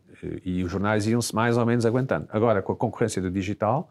[0.45, 2.27] E os jornais iam-se mais ou menos aguentando.
[2.31, 3.89] Agora, com a concorrência do digital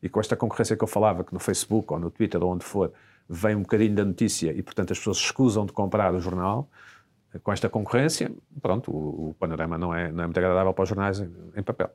[0.00, 2.64] e com esta concorrência que eu falava, que no Facebook ou no Twitter ou onde
[2.64, 2.92] for,
[3.28, 6.68] vem um bocadinho da notícia e, portanto, as pessoas escusam de comprar o jornal,
[7.42, 8.30] com esta concorrência,
[8.62, 11.62] pronto, o, o panorama não é, não é muito agradável para os jornais em, em
[11.62, 11.90] papel.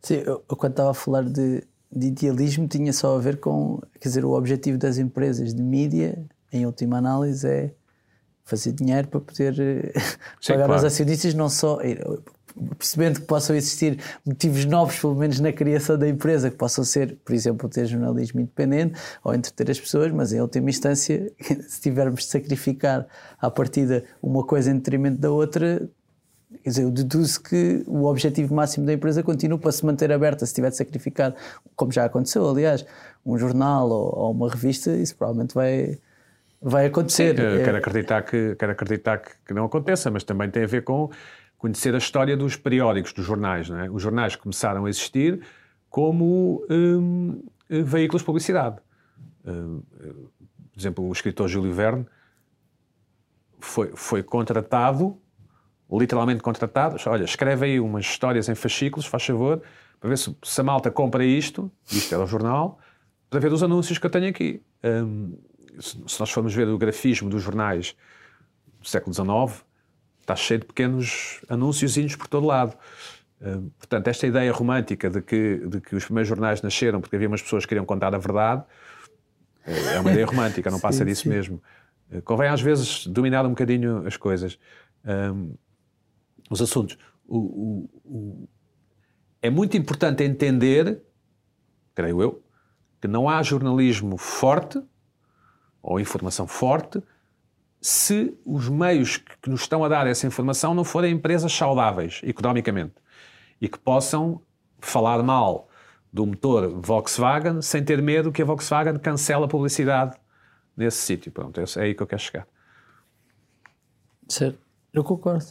[0.00, 3.80] Sim, eu, eu, quando estava a falar de, de idealismo tinha só a ver com,
[4.00, 7.74] quer dizer, o objetivo das empresas de mídia, em última análise, é
[8.44, 9.92] fazer dinheiro para poder eh,
[10.40, 10.72] Sim, pagar claro.
[10.72, 11.78] aos acionistas, não só
[12.78, 17.16] percebendo que possam existir motivos novos, pelo menos na criação da empresa, que possam ser,
[17.24, 21.32] por exemplo, ter jornalismo independente ou entreter as pessoas, mas em última instância,
[21.68, 23.06] se tivermos de sacrificar
[23.40, 25.88] à partida uma coisa em detrimento da outra,
[26.62, 30.46] quer dizer, eu deduzo que o objetivo máximo da empresa continua para se manter aberta.
[30.46, 31.34] Se tiver de sacrificar,
[31.76, 32.84] como já aconteceu, aliás,
[33.24, 35.98] um jornal ou, ou uma revista, isso provavelmente vai
[36.62, 37.30] vai acontecer.
[37.30, 40.84] Sim, quero acreditar, que, quero acreditar que, que, não aconteça, mas também tem a ver
[40.84, 41.10] com
[41.58, 43.68] conhecer a história dos periódicos, dos jornais.
[43.68, 43.90] É?
[43.90, 45.40] Os jornais começaram a existir
[45.90, 48.76] como hum, veículos de publicidade.
[49.44, 49.82] Hum,
[50.72, 52.06] por exemplo, o escritor Júlio Verne
[53.60, 55.16] foi, foi contratado,
[55.98, 59.62] literalmente contratado, olha, escreve aí umas histórias em fascículos, faz favor,
[60.00, 62.78] para ver se, se a malta compra isto, isto era o jornal,
[63.28, 64.62] para ver os anúncios que eu tenho aqui.
[64.84, 65.36] Hum,
[65.80, 67.96] se nós formos ver o grafismo dos jornais
[68.80, 69.64] do século XIX,
[70.20, 72.76] está cheio de pequenos anúnciozinhos por todo lado.
[73.40, 77.26] Uh, portanto, esta ideia romântica de que, de que os primeiros jornais nasceram porque havia
[77.26, 78.64] umas pessoas que queriam contar a verdade
[79.64, 81.28] é uma ideia romântica, não passa sim, disso sim.
[81.28, 81.62] mesmo.
[82.24, 84.58] Convém às vezes dominar um bocadinho as coisas,
[85.04, 85.54] um,
[86.52, 86.98] os assuntos.
[87.26, 88.48] O, o, o,
[89.40, 91.02] é muito importante entender,
[91.94, 92.42] creio eu,
[93.00, 94.80] que não há jornalismo forte
[95.82, 97.02] ou informação forte
[97.80, 102.94] se os meios que nos estão a dar essa informação não forem empresas saudáveis economicamente
[103.60, 104.40] e que possam
[104.78, 105.68] falar mal
[106.12, 110.16] do motor Volkswagen sem ter medo que a Volkswagen cancele a publicidade
[110.76, 111.32] nesse sítio.
[111.32, 112.46] Pronto, é aí que eu quero chegar.
[114.28, 114.60] Certo,
[114.92, 115.46] eu concordo.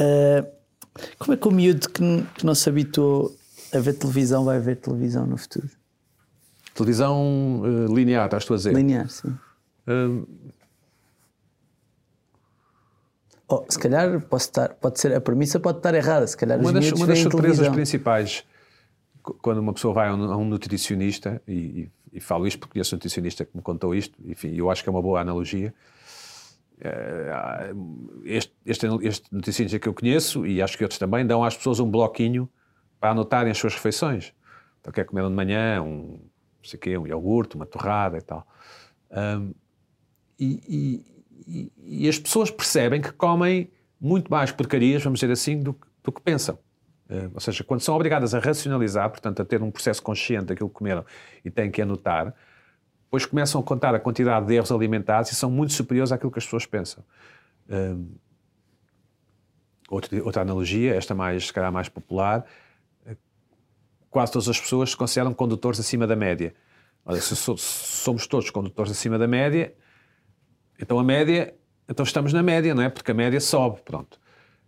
[0.00, 0.46] uh,
[1.18, 3.34] como é que o miúdo que, que não se habituou
[3.72, 5.68] a ver televisão vai ver televisão no futuro?
[6.74, 8.74] Televisão uh, linear, estás tu a dizer?
[8.74, 9.34] Linear, sim.
[9.86, 10.24] Hum.
[13.46, 16.26] Oh, se calhar posso estar, pode ser a premissa pode estar errada.
[16.26, 18.44] Se calhar uma das, uma das surpresas principais
[19.40, 22.74] quando uma pessoa vai a um, a um nutricionista e, e, e, falo isto porque
[22.74, 25.74] conheço um nutricionista que me contou isto, enfim, eu acho que é uma boa analogia.
[26.80, 27.72] Eh,
[28.24, 31.78] este, este, este nutricionista que eu conheço e acho que outros também dão às pessoas
[31.78, 32.48] um bloquinho
[32.98, 34.32] para anotarem as suas refeições.
[34.80, 38.46] Então, quer comer de manhã um, não sei quê, um iogurte, uma torrada e tal.
[39.10, 39.54] Um,
[40.38, 41.04] e,
[41.46, 41.72] e,
[42.04, 46.20] e, as pessoas percebem que comem muito mais porcarias, vamos dizer assim, do, do que
[46.20, 46.58] pensam.
[47.08, 50.68] Uh, ou seja, quando são obrigadas a racionalizar, portanto, a ter um processo consciente daquilo
[50.68, 51.04] que comeram
[51.44, 52.34] e têm que anotar,
[53.14, 56.38] depois começam a contar a quantidade de erros alimentares e são muito superiores àquilo que
[56.38, 57.04] as pessoas pensam.
[57.68, 58.04] Uh,
[59.88, 62.44] outra, outra analogia, esta mais, se calhar mais popular,
[63.06, 63.16] uh,
[64.10, 66.54] quase todas as pessoas se consideram condutores acima da média.
[67.04, 69.72] Olha, se somos todos condutores acima da média,
[70.80, 71.54] então a média,
[71.88, 72.88] então estamos na média, não é?
[72.88, 74.18] Porque a média sobe, pronto.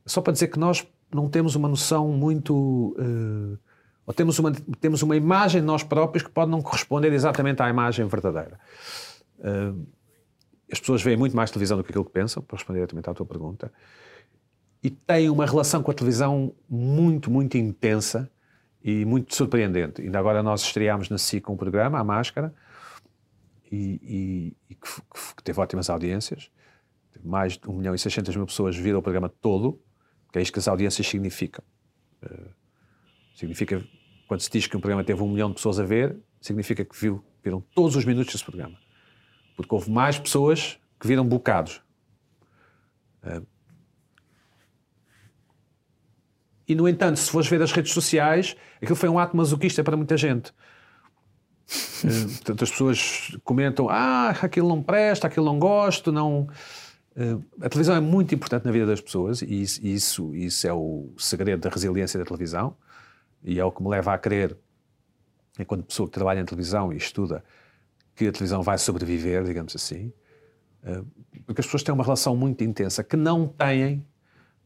[0.05, 2.95] Só para dizer que nós não temos uma noção muito.
[2.97, 3.59] Uh,
[4.07, 7.69] ou temos uma, temos uma imagem de nós próprios que pode não corresponder exatamente à
[7.69, 8.59] imagem verdadeira.
[9.39, 9.87] Uh,
[10.71, 13.15] as pessoas veem muito mais televisão do que aquilo que pensam, para responder diretamente à
[13.15, 13.73] tua pergunta,
[14.83, 18.31] e têm uma relação com a televisão muito, muito intensa
[18.83, 20.01] e muito surpreendente.
[20.01, 22.55] Ainda agora nós estreámos na SIC um programa, A Máscara,
[23.71, 24.89] e, e, e que,
[25.37, 26.51] que, teve ótimas audiências.
[27.25, 29.81] Mais de 1 milhão e 600 mil pessoas viram o programa todo,
[30.31, 31.65] que é isto que as audiências significam.
[32.23, 32.51] Uh,
[33.37, 33.85] significa,
[34.27, 36.99] quando se diz que um programa teve um milhão de pessoas a ver, significa que
[36.99, 38.77] viu, viram todos os minutos desse programa.
[39.55, 41.83] Porque houve mais pessoas que viram bocados.
[43.23, 43.47] Uh,
[46.67, 49.97] e, no entanto, se fores ver as redes sociais, aquilo foi um ato masoquista para
[49.97, 50.51] muita gente.
[52.03, 56.49] Uh, portanto, as pessoas comentam: ah, aquilo não presta, aquilo não gosto, não.
[57.17, 61.15] Uh, a televisão é muito importante na vida das pessoas e isso, isso é o
[61.17, 62.77] segredo da resiliência da televisão
[63.47, 64.59] e é o que me leva a crer,
[65.59, 67.45] enquanto pessoa que trabalha em televisão e estuda,
[68.15, 70.13] que a televisão vai sobreviver, digamos assim,
[70.83, 71.07] uh,
[71.47, 74.05] porque as pessoas têm uma relação muito intensa que não têm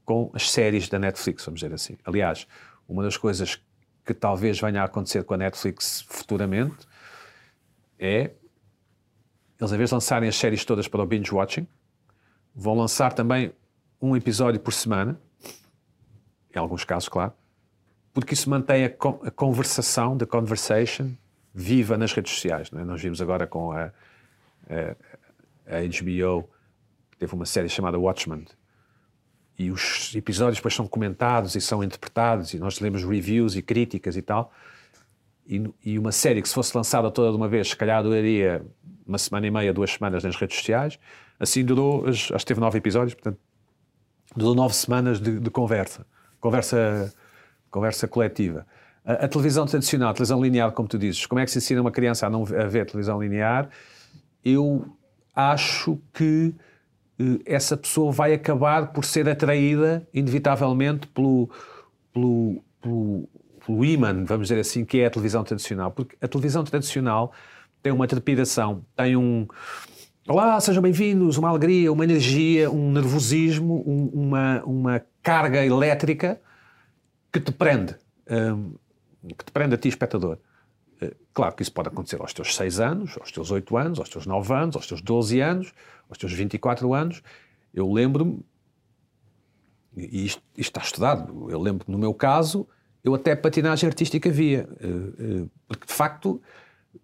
[0.05, 1.97] com as séries da Netflix, vamos dizer assim.
[2.05, 2.47] Aliás,
[2.89, 3.63] uma das coisas
[4.05, 6.89] que talvez venha a acontecer com a Netflix futuramente
[7.99, 8.33] é
[9.61, 11.67] eles, em vez de lançarem as séries todas para o binge watching,
[12.55, 13.53] vão lançar também
[14.01, 15.21] um episódio por semana,
[16.55, 17.35] em alguns casos, claro,
[18.13, 21.13] porque isso mantém a, a conversação, the conversation,
[21.55, 22.71] viva nas redes sociais.
[22.75, 22.85] É?
[22.85, 23.93] Nós vimos agora com a,
[24.69, 26.49] a, a HBO,
[27.19, 28.45] teve uma série chamada Watchmen,
[29.59, 34.17] e os episódios depois são comentados e são interpretados, e nós lemos reviews e críticas
[34.17, 34.51] e tal.
[35.47, 38.65] E, e, uma série que se fosse lançada toda de uma vez, se calhar duraria
[39.07, 40.99] uma semana e meia, duas semanas nas redes sociais.
[41.39, 43.39] Assim durou, acho que teve nove episódios, portanto,
[44.35, 46.07] durou nove semanas de, de conversa,
[46.41, 47.13] conversa,
[47.71, 48.67] conversa coletiva.
[49.05, 51.81] A, a, televisão tradicional, a televisão linear, como tu dizes, como é que se ensina
[51.81, 53.69] uma criança a não a ver televisão linear?
[54.45, 54.87] Eu
[55.35, 56.55] acho que
[57.19, 61.49] eh, essa pessoa vai acabar por ser atraída, inevitavelmente, pelo,
[62.13, 63.29] pelo, pelo,
[63.65, 65.91] pelo imã, vamos dizer assim, que é a televisão tradicional.
[65.91, 67.33] Porque a televisão tradicional
[67.83, 69.47] tem uma trepidação, tem um.
[70.29, 76.39] Olá, sejam bem-vindos, uma alegria, uma energia, um nervosismo, um, uma, uma carga elétrica
[77.33, 77.97] que te prende,
[78.31, 78.75] um,
[79.37, 80.39] que te prende a ti, espectador.
[81.01, 84.09] Eh, claro que isso pode acontecer aos teus 6 anos, aos teus 8 anos, aos
[84.09, 85.73] teus 9 anos, aos teus 12 anos,
[86.09, 87.23] aos teus 24 anos.
[87.73, 88.45] Eu lembro-me,
[89.97, 92.69] e isto, isto, está estudado, eu lembro que no meu caso,
[93.03, 96.41] eu até patinagem artística via, eh, eh, porque de facto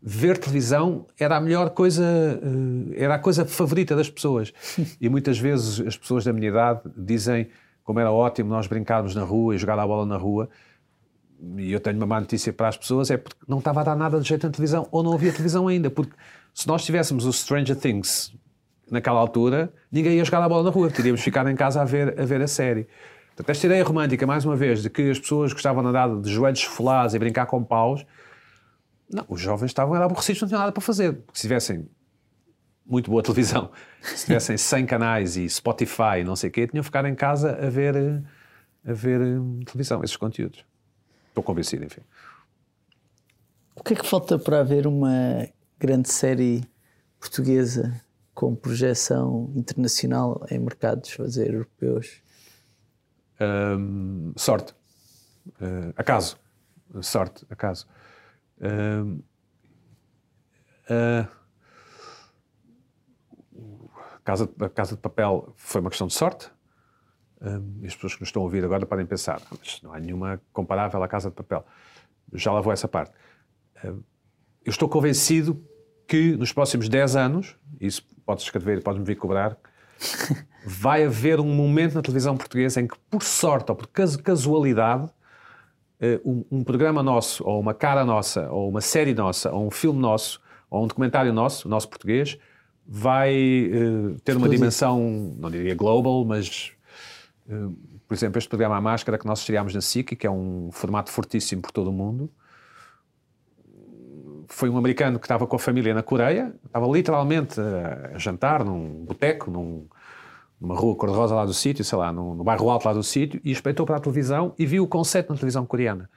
[0.02, 2.04] ver televisão era a melhor coisa,
[2.96, 4.52] era a coisa favorita das pessoas.
[5.00, 7.48] E muitas vezes as pessoas da minha idade dizem
[7.86, 10.50] como era ótimo nós brincarmos na rua e jogar a bola na rua
[11.58, 13.96] e eu tenho uma má notícia para as pessoas, é porque não estava a dar
[13.96, 16.12] nada de jeito na televisão, ou não havia televisão ainda, porque
[16.52, 18.34] se nós tivéssemos o Stranger Things
[18.90, 22.18] naquela altura, ninguém ia jogar a bola na rua, teríamos ficado em casa a ver
[22.18, 22.88] a, ver a série.
[23.28, 26.30] Portanto, esta ideia romântica, mais uma vez, de que as pessoas gostavam de andar de
[26.30, 28.04] joelhos esfolados e brincar com paus,
[29.12, 31.12] não, os jovens estavam aborrecidos, não tinham nada para fazer.
[31.12, 31.86] Porque se tivessem
[32.86, 33.70] muito boa televisão,
[34.00, 37.14] se tivessem 100 canais e Spotify e não sei o quê, tinham que ficar em
[37.14, 37.96] casa a ver,
[38.86, 40.64] a ver hum, televisão, esses conteúdos.
[41.28, 42.00] Estou convencido, enfim.
[43.74, 45.46] O que é que falta para haver uma
[45.78, 46.64] grande série
[47.20, 48.00] portuguesa
[48.34, 52.22] com projeção internacional em mercados fazer europeus?
[54.36, 54.74] Sorte.
[55.60, 56.38] Uh, acaso.
[57.02, 57.86] Sorte, acaso.
[58.60, 59.20] Um,
[60.88, 61.28] uh,
[64.26, 66.50] casa, a Casa de Papel foi uma questão de sorte.
[67.40, 69.92] Um, e as pessoas que nos estão a ouvir agora podem pensar, ah, mas não
[69.92, 71.64] há nenhuma comparável à Casa de Papel.
[72.32, 73.12] Já lá vou essa parte.
[73.84, 74.02] Um,
[74.64, 75.64] eu estou convencido
[76.08, 79.56] que nos próximos 10 anos, isso podes escrever, podes-me vir cobrar,
[80.66, 85.08] vai haver um momento na televisão portuguesa em que, por sorte ou por casualidade,
[86.00, 89.70] eh, um, um, programa nosso, ou uma cara nossa, ou uma série nossa, ou um
[89.70, 92.38] filme nosso, ou um documentário nosso, nosso português,
[92.88, 96.72] vai uh, ter uma dimensão, não diria global, mas
[97.48, 97.68] eh,
[98.06, 101.10] por exemplo, este programa A Máscara que nós estreámos na SIC, que é um formato
[101.10, 102.30] fortíssimo por todo o mundo,
[104.48, 109.04] foi um americano que estava com a família na Coreia, estava literalmente a jantar num
[109.04, 109.88] boteco, num,
[110.60, 113.40] numa rua cor-de-rosa lá do sítio, sei lá, no, no, bairro alto lá do sítio,
[113.44, 116.08] e espreitou para a televisão e viu o conceito na televisão coreana.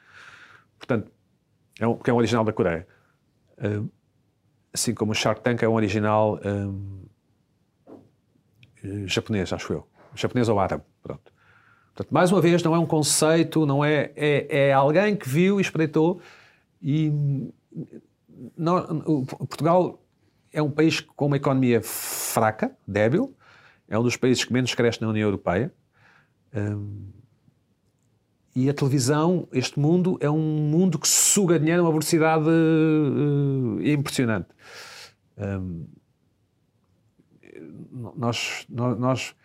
[0.77, 1.11] Portanto,
[1.79, 2.87] é um, que é um original da Coreia.
[3.57, 3.89] Uh,
[4.79, 7.05] assim como o Shark Tank é um original um,
[9.07, 10.83] japonês, acho eu japonês ou árabe.
[11.01, 11.31] Pronto.
[11.93, 15.59] Portanto, mais uma vez, não é um conceito, não é, é, é alguém que viu
[15.59, 16.21] e espreitou.
[16.81, 17.11] E
[18.57, 20.01] não, Portugal
[20.51, 23.35] é um país com uma economia fraca, débil,
[23.87, 25.73] é um dos países que menos cresce na União Europeia.
[26.53, 27.18] Um,
[28.59, 33.81] e a televisão, este mundo, é um mundo que suga dinheiro a uma velocidade uh,
[33.81, 34.47] impressionante.
[35.37, 35.85] Um,
[38.17, 39.35] nós, nós,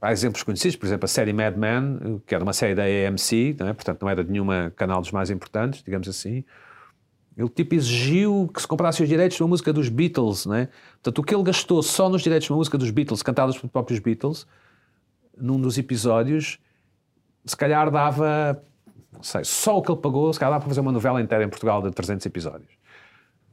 [0.00, 3.56] Há exemplos conhecidos, por exemplo, a série Mad Men, que era uma série da AMC,
[3.58, 3.72] não é?
[3.72, 6.44] portanto não era de nenhuma canal dos mais importantes, digamos assim.
[7.36, 10.68] Ele tipo exigiu que se comprasse os direitos de uma música dos Beatles, não é?
[11.02, 13.70] Portanto, o que ele gastou só nos direitos de uma música dos Beatles, cantadas pelos
[13.70, 14.46] próprios Beatles,
[15.36, 16.58] num dos episódios,
[17.46, 18.62] se calhar dava,
[19.12, 21.44] não sei, só o que ele pagou, se calhar dava para fazer uma novela inteira
[21.44, 22.76] em Portugal de 300 episódios.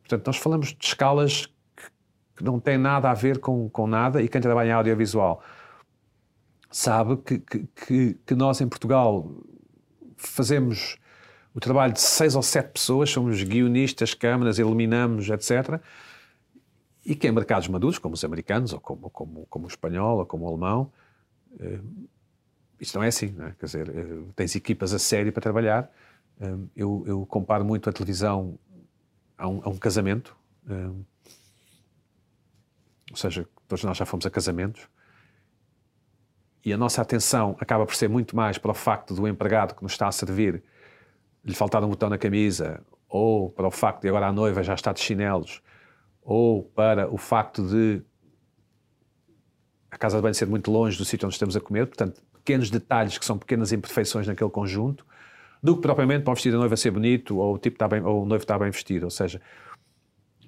[0.01, 1.83] Portanto, nós falamos de escalas que,
[2.37, 5.41] que não têm nada a ver com, com nada e quem trabalha em audiovisual
[6.73, 9.31] sabe que, que, que, nós em Portugal
[10.17, 10.97] fazemos
[11.53, 15.79] o trabalho de seis ou sete pessoas, somos guionistas, câmaras, iluminamos, etc.
[17.05, 20.25] E que em mercados maduros, como os americanos, ou como, como, como o espanhol, ou
[20.25, 20.91] como o alemão,
[21.59, 21.79] eh,
[22.83, 23.55] isto não é assim, não é?
[23.59, 25.91] Quer dizer, eh, tens equipas a sério para trabalhar.
[26.39, 28.57] Eh, eu, eu comparo muito a televisão
[29.37, 30.35] a um, a um casamento.
[33.11, 34.87] Ou seja, todos nós já fomos a casamentos
[36.65, 39.83] e a nossa atenção acaba por ser muito mais para o facto do empregado que
[39.83, 40.63] nos está a servir
[41.43, 44.73] lhe faltar um botão na camisa, ou para o facto de agora a noiva já
[44.73, 45.61] está de chinelos,
[46.21, 48.01] ou para o facto de
[49.91, 52.69] a casa de banho ser muito longe do sítio onde estamos a comer, portanto, pequenos
[52.69, 55.05] detalhes que são pequenas imperfeições naquele conjunto,
[55.61, 58.01] do que propriamente para o vestido da noiva ser bonito, ou o, tipo está bem,
[58.01, 59.05] ou o noivo está bem vestido.
[59.05, 59.41] Ou seja,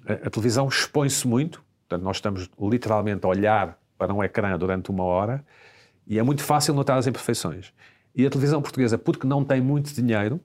[0.06, 4.90] a, a televisão expõe-se muito, portanto, nós estamos literalmente a olhar para um ecrã durante
[4.90, 5.44] uma hora
[6.06, 7.72] e é muito fácil notar as imperfeições.
[8.14, 10.40] E a televisão portuguesa, porque não tem muito dinheiro,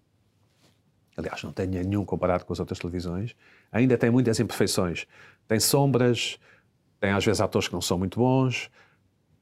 [1.16, 3.36] aliás, não tem dinheiro nenhum comparado com as outras televisões,
[3.72, 5.06] ainda tem muitas imperfeições.
[5.48, 6.40] Tem sombras,
[7.00, 8.70] tem às vezes atores que não são muito bons,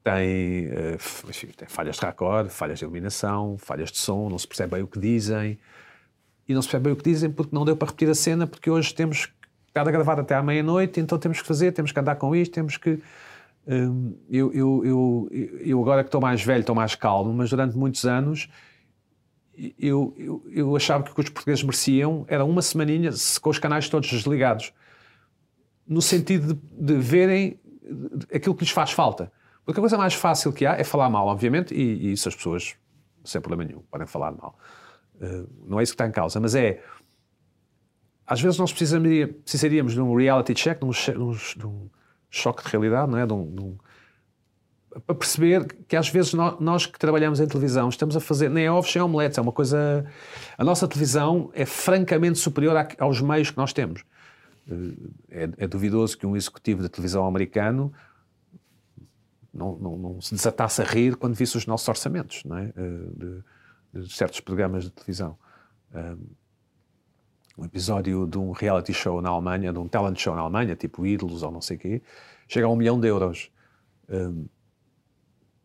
[0.02, 0.98] tem, eh,
[1.28, 4.82] enfim, tem falhas de raccord, falhas de iluminação, falhas de som, não se percebe bem
[4.82, 5.58] o que dizem.
[6.48, 8.46] E não se percebe bem o que dizem porque não deu para repetir a cena,
[8.46, 12.00] porque hoje temos que a gravar até à meia-noite, então temos que fazer, temos que
[12.00, 13.00] andar com isto, temos que
[13.66, 15.28] Hum, eu, eu, eu,
[15.60, 18.48] eu, agora que estou mais velho, estou mais calmo, mas durante muitos anos
[19.78, 23.58] eu, eu, eu achava que o que os portugueses mereciam era uma semaninha com os
[23.58, 24.72] canais todos desligados,
[25.86, 27.60] no sentido de, de verem
[28.34, 29.30] aquilo que lhes faz falta.
[29.70, 32.34] Porque a coisa mais fácil que há é falar mal, obviamente, e, e isso as
[32.34, 32.74] pessoas,
[33.24, 34.58] sem problema nenhum, podem falar mal.
[35.14, 36.82] Uh, não é isso que está em causa, mas é.
[38.26, 41.88] Às vezes nós precisaríamos, de um reality check, de um, de um
[42.28, 43.24] choque de realidade, não é?
[43.24, 43.76] De um, de um,
[45.06, 48.68] para perceber que às vezes nós, nós, que trabalhamos em televisão estamos a fazer nem
[48.68, 50.04] ovos nem omeletes, é uma coisa.
[50.58, 54.02] A nossa televisão é francamente superior aos meios que nós temos.
[54.68, 57.92] Eh, é, é duvidoso que um executivo de televisão americano
[59.52, 62.72] não, não, não, se desatasse a rir quando visse os nossos orçamentos não é?
[62.76, 63.42] Eh,
[63.92, 65.36] de, de certos programas de televisão.
[65.92, 66.16] Eh,
[67.58, 71.04] um episódio de um reality show na Alemanha, de um talent show na Alemanha, tipo
[71.04, 72.02] Ídolos ou não sei o quê,
[72.48, 73.50] chega a um milhão de euros.
[74.08, 74.46] Um,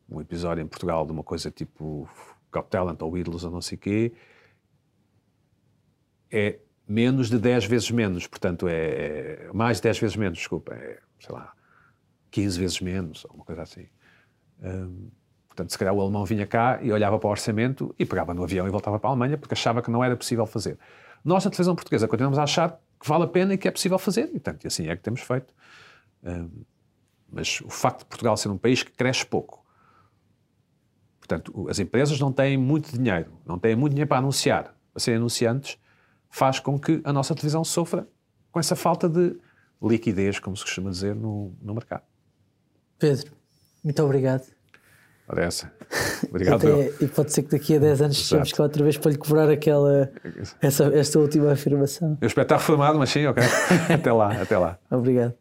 [0.10, 2.08] um, episódio em Portugal de uma coisa tipo
[2.52, 4.14] Got Talent ou Ídolos ou não sei o quê,
[6.32, 10.74] é menos de 10 vezes menos, portanto é, é mais de 10 vezes menos, desculpa,
[10.74, 11.54] é, sei lá,
[12.36, 13.88] 15 vezes menos, ou uma coisa assim.
[14.62, 15.10] Um,
[15.48, 18.44] portanto, se calhar o alemão vinha cá e olhava para o orçamento e pegava no
[18.44, 20.78] avião e voltava para a Alemanha porque achava que não era possível fazer.
[21.24, 23.98] Nós, na televisão portuguesa, continuamos a achar que vale a pena e que é possível
[23.98, 25.54] fazer, e, e assim é que temos feito.
[26.24, 26.66] Um,
[27.32, 29.66] mas o facto de Portugal ser um país que cresce pouco,
[31.20, 35.20] portanto, as empresas não têm muito dinheiro, não têm muito dinheiro para anunciar, para serem
[35.20, 35.78] anunciantes,
[36.30, 38.06] faz com que a nossa televisão sofra
[38.52, 39.38] com essa falta de
[39.82, 42.04] liquidez, como se costuma dizer, no, no mercado.
[43.00, 43.32] Pedro,
[43.84, 44.44] muito obrigado.
[45.28, 45.72] Ora essa.
[46.30, 46.68] Obrigado.
[46.68, 49.18] Até, e pode ser que daqui a 10 anos estejamos cá outra vez para lhe
[49.18, 50.12] cobrar aquela,
[50.62, 52.18] essa, esta última afirmação.
[52.22, 53.44] Eu espero estar reformado, mas sim, ok.
[53.94, 54.78] até lá, até lá.
[54.92, 55.34] Obrigado.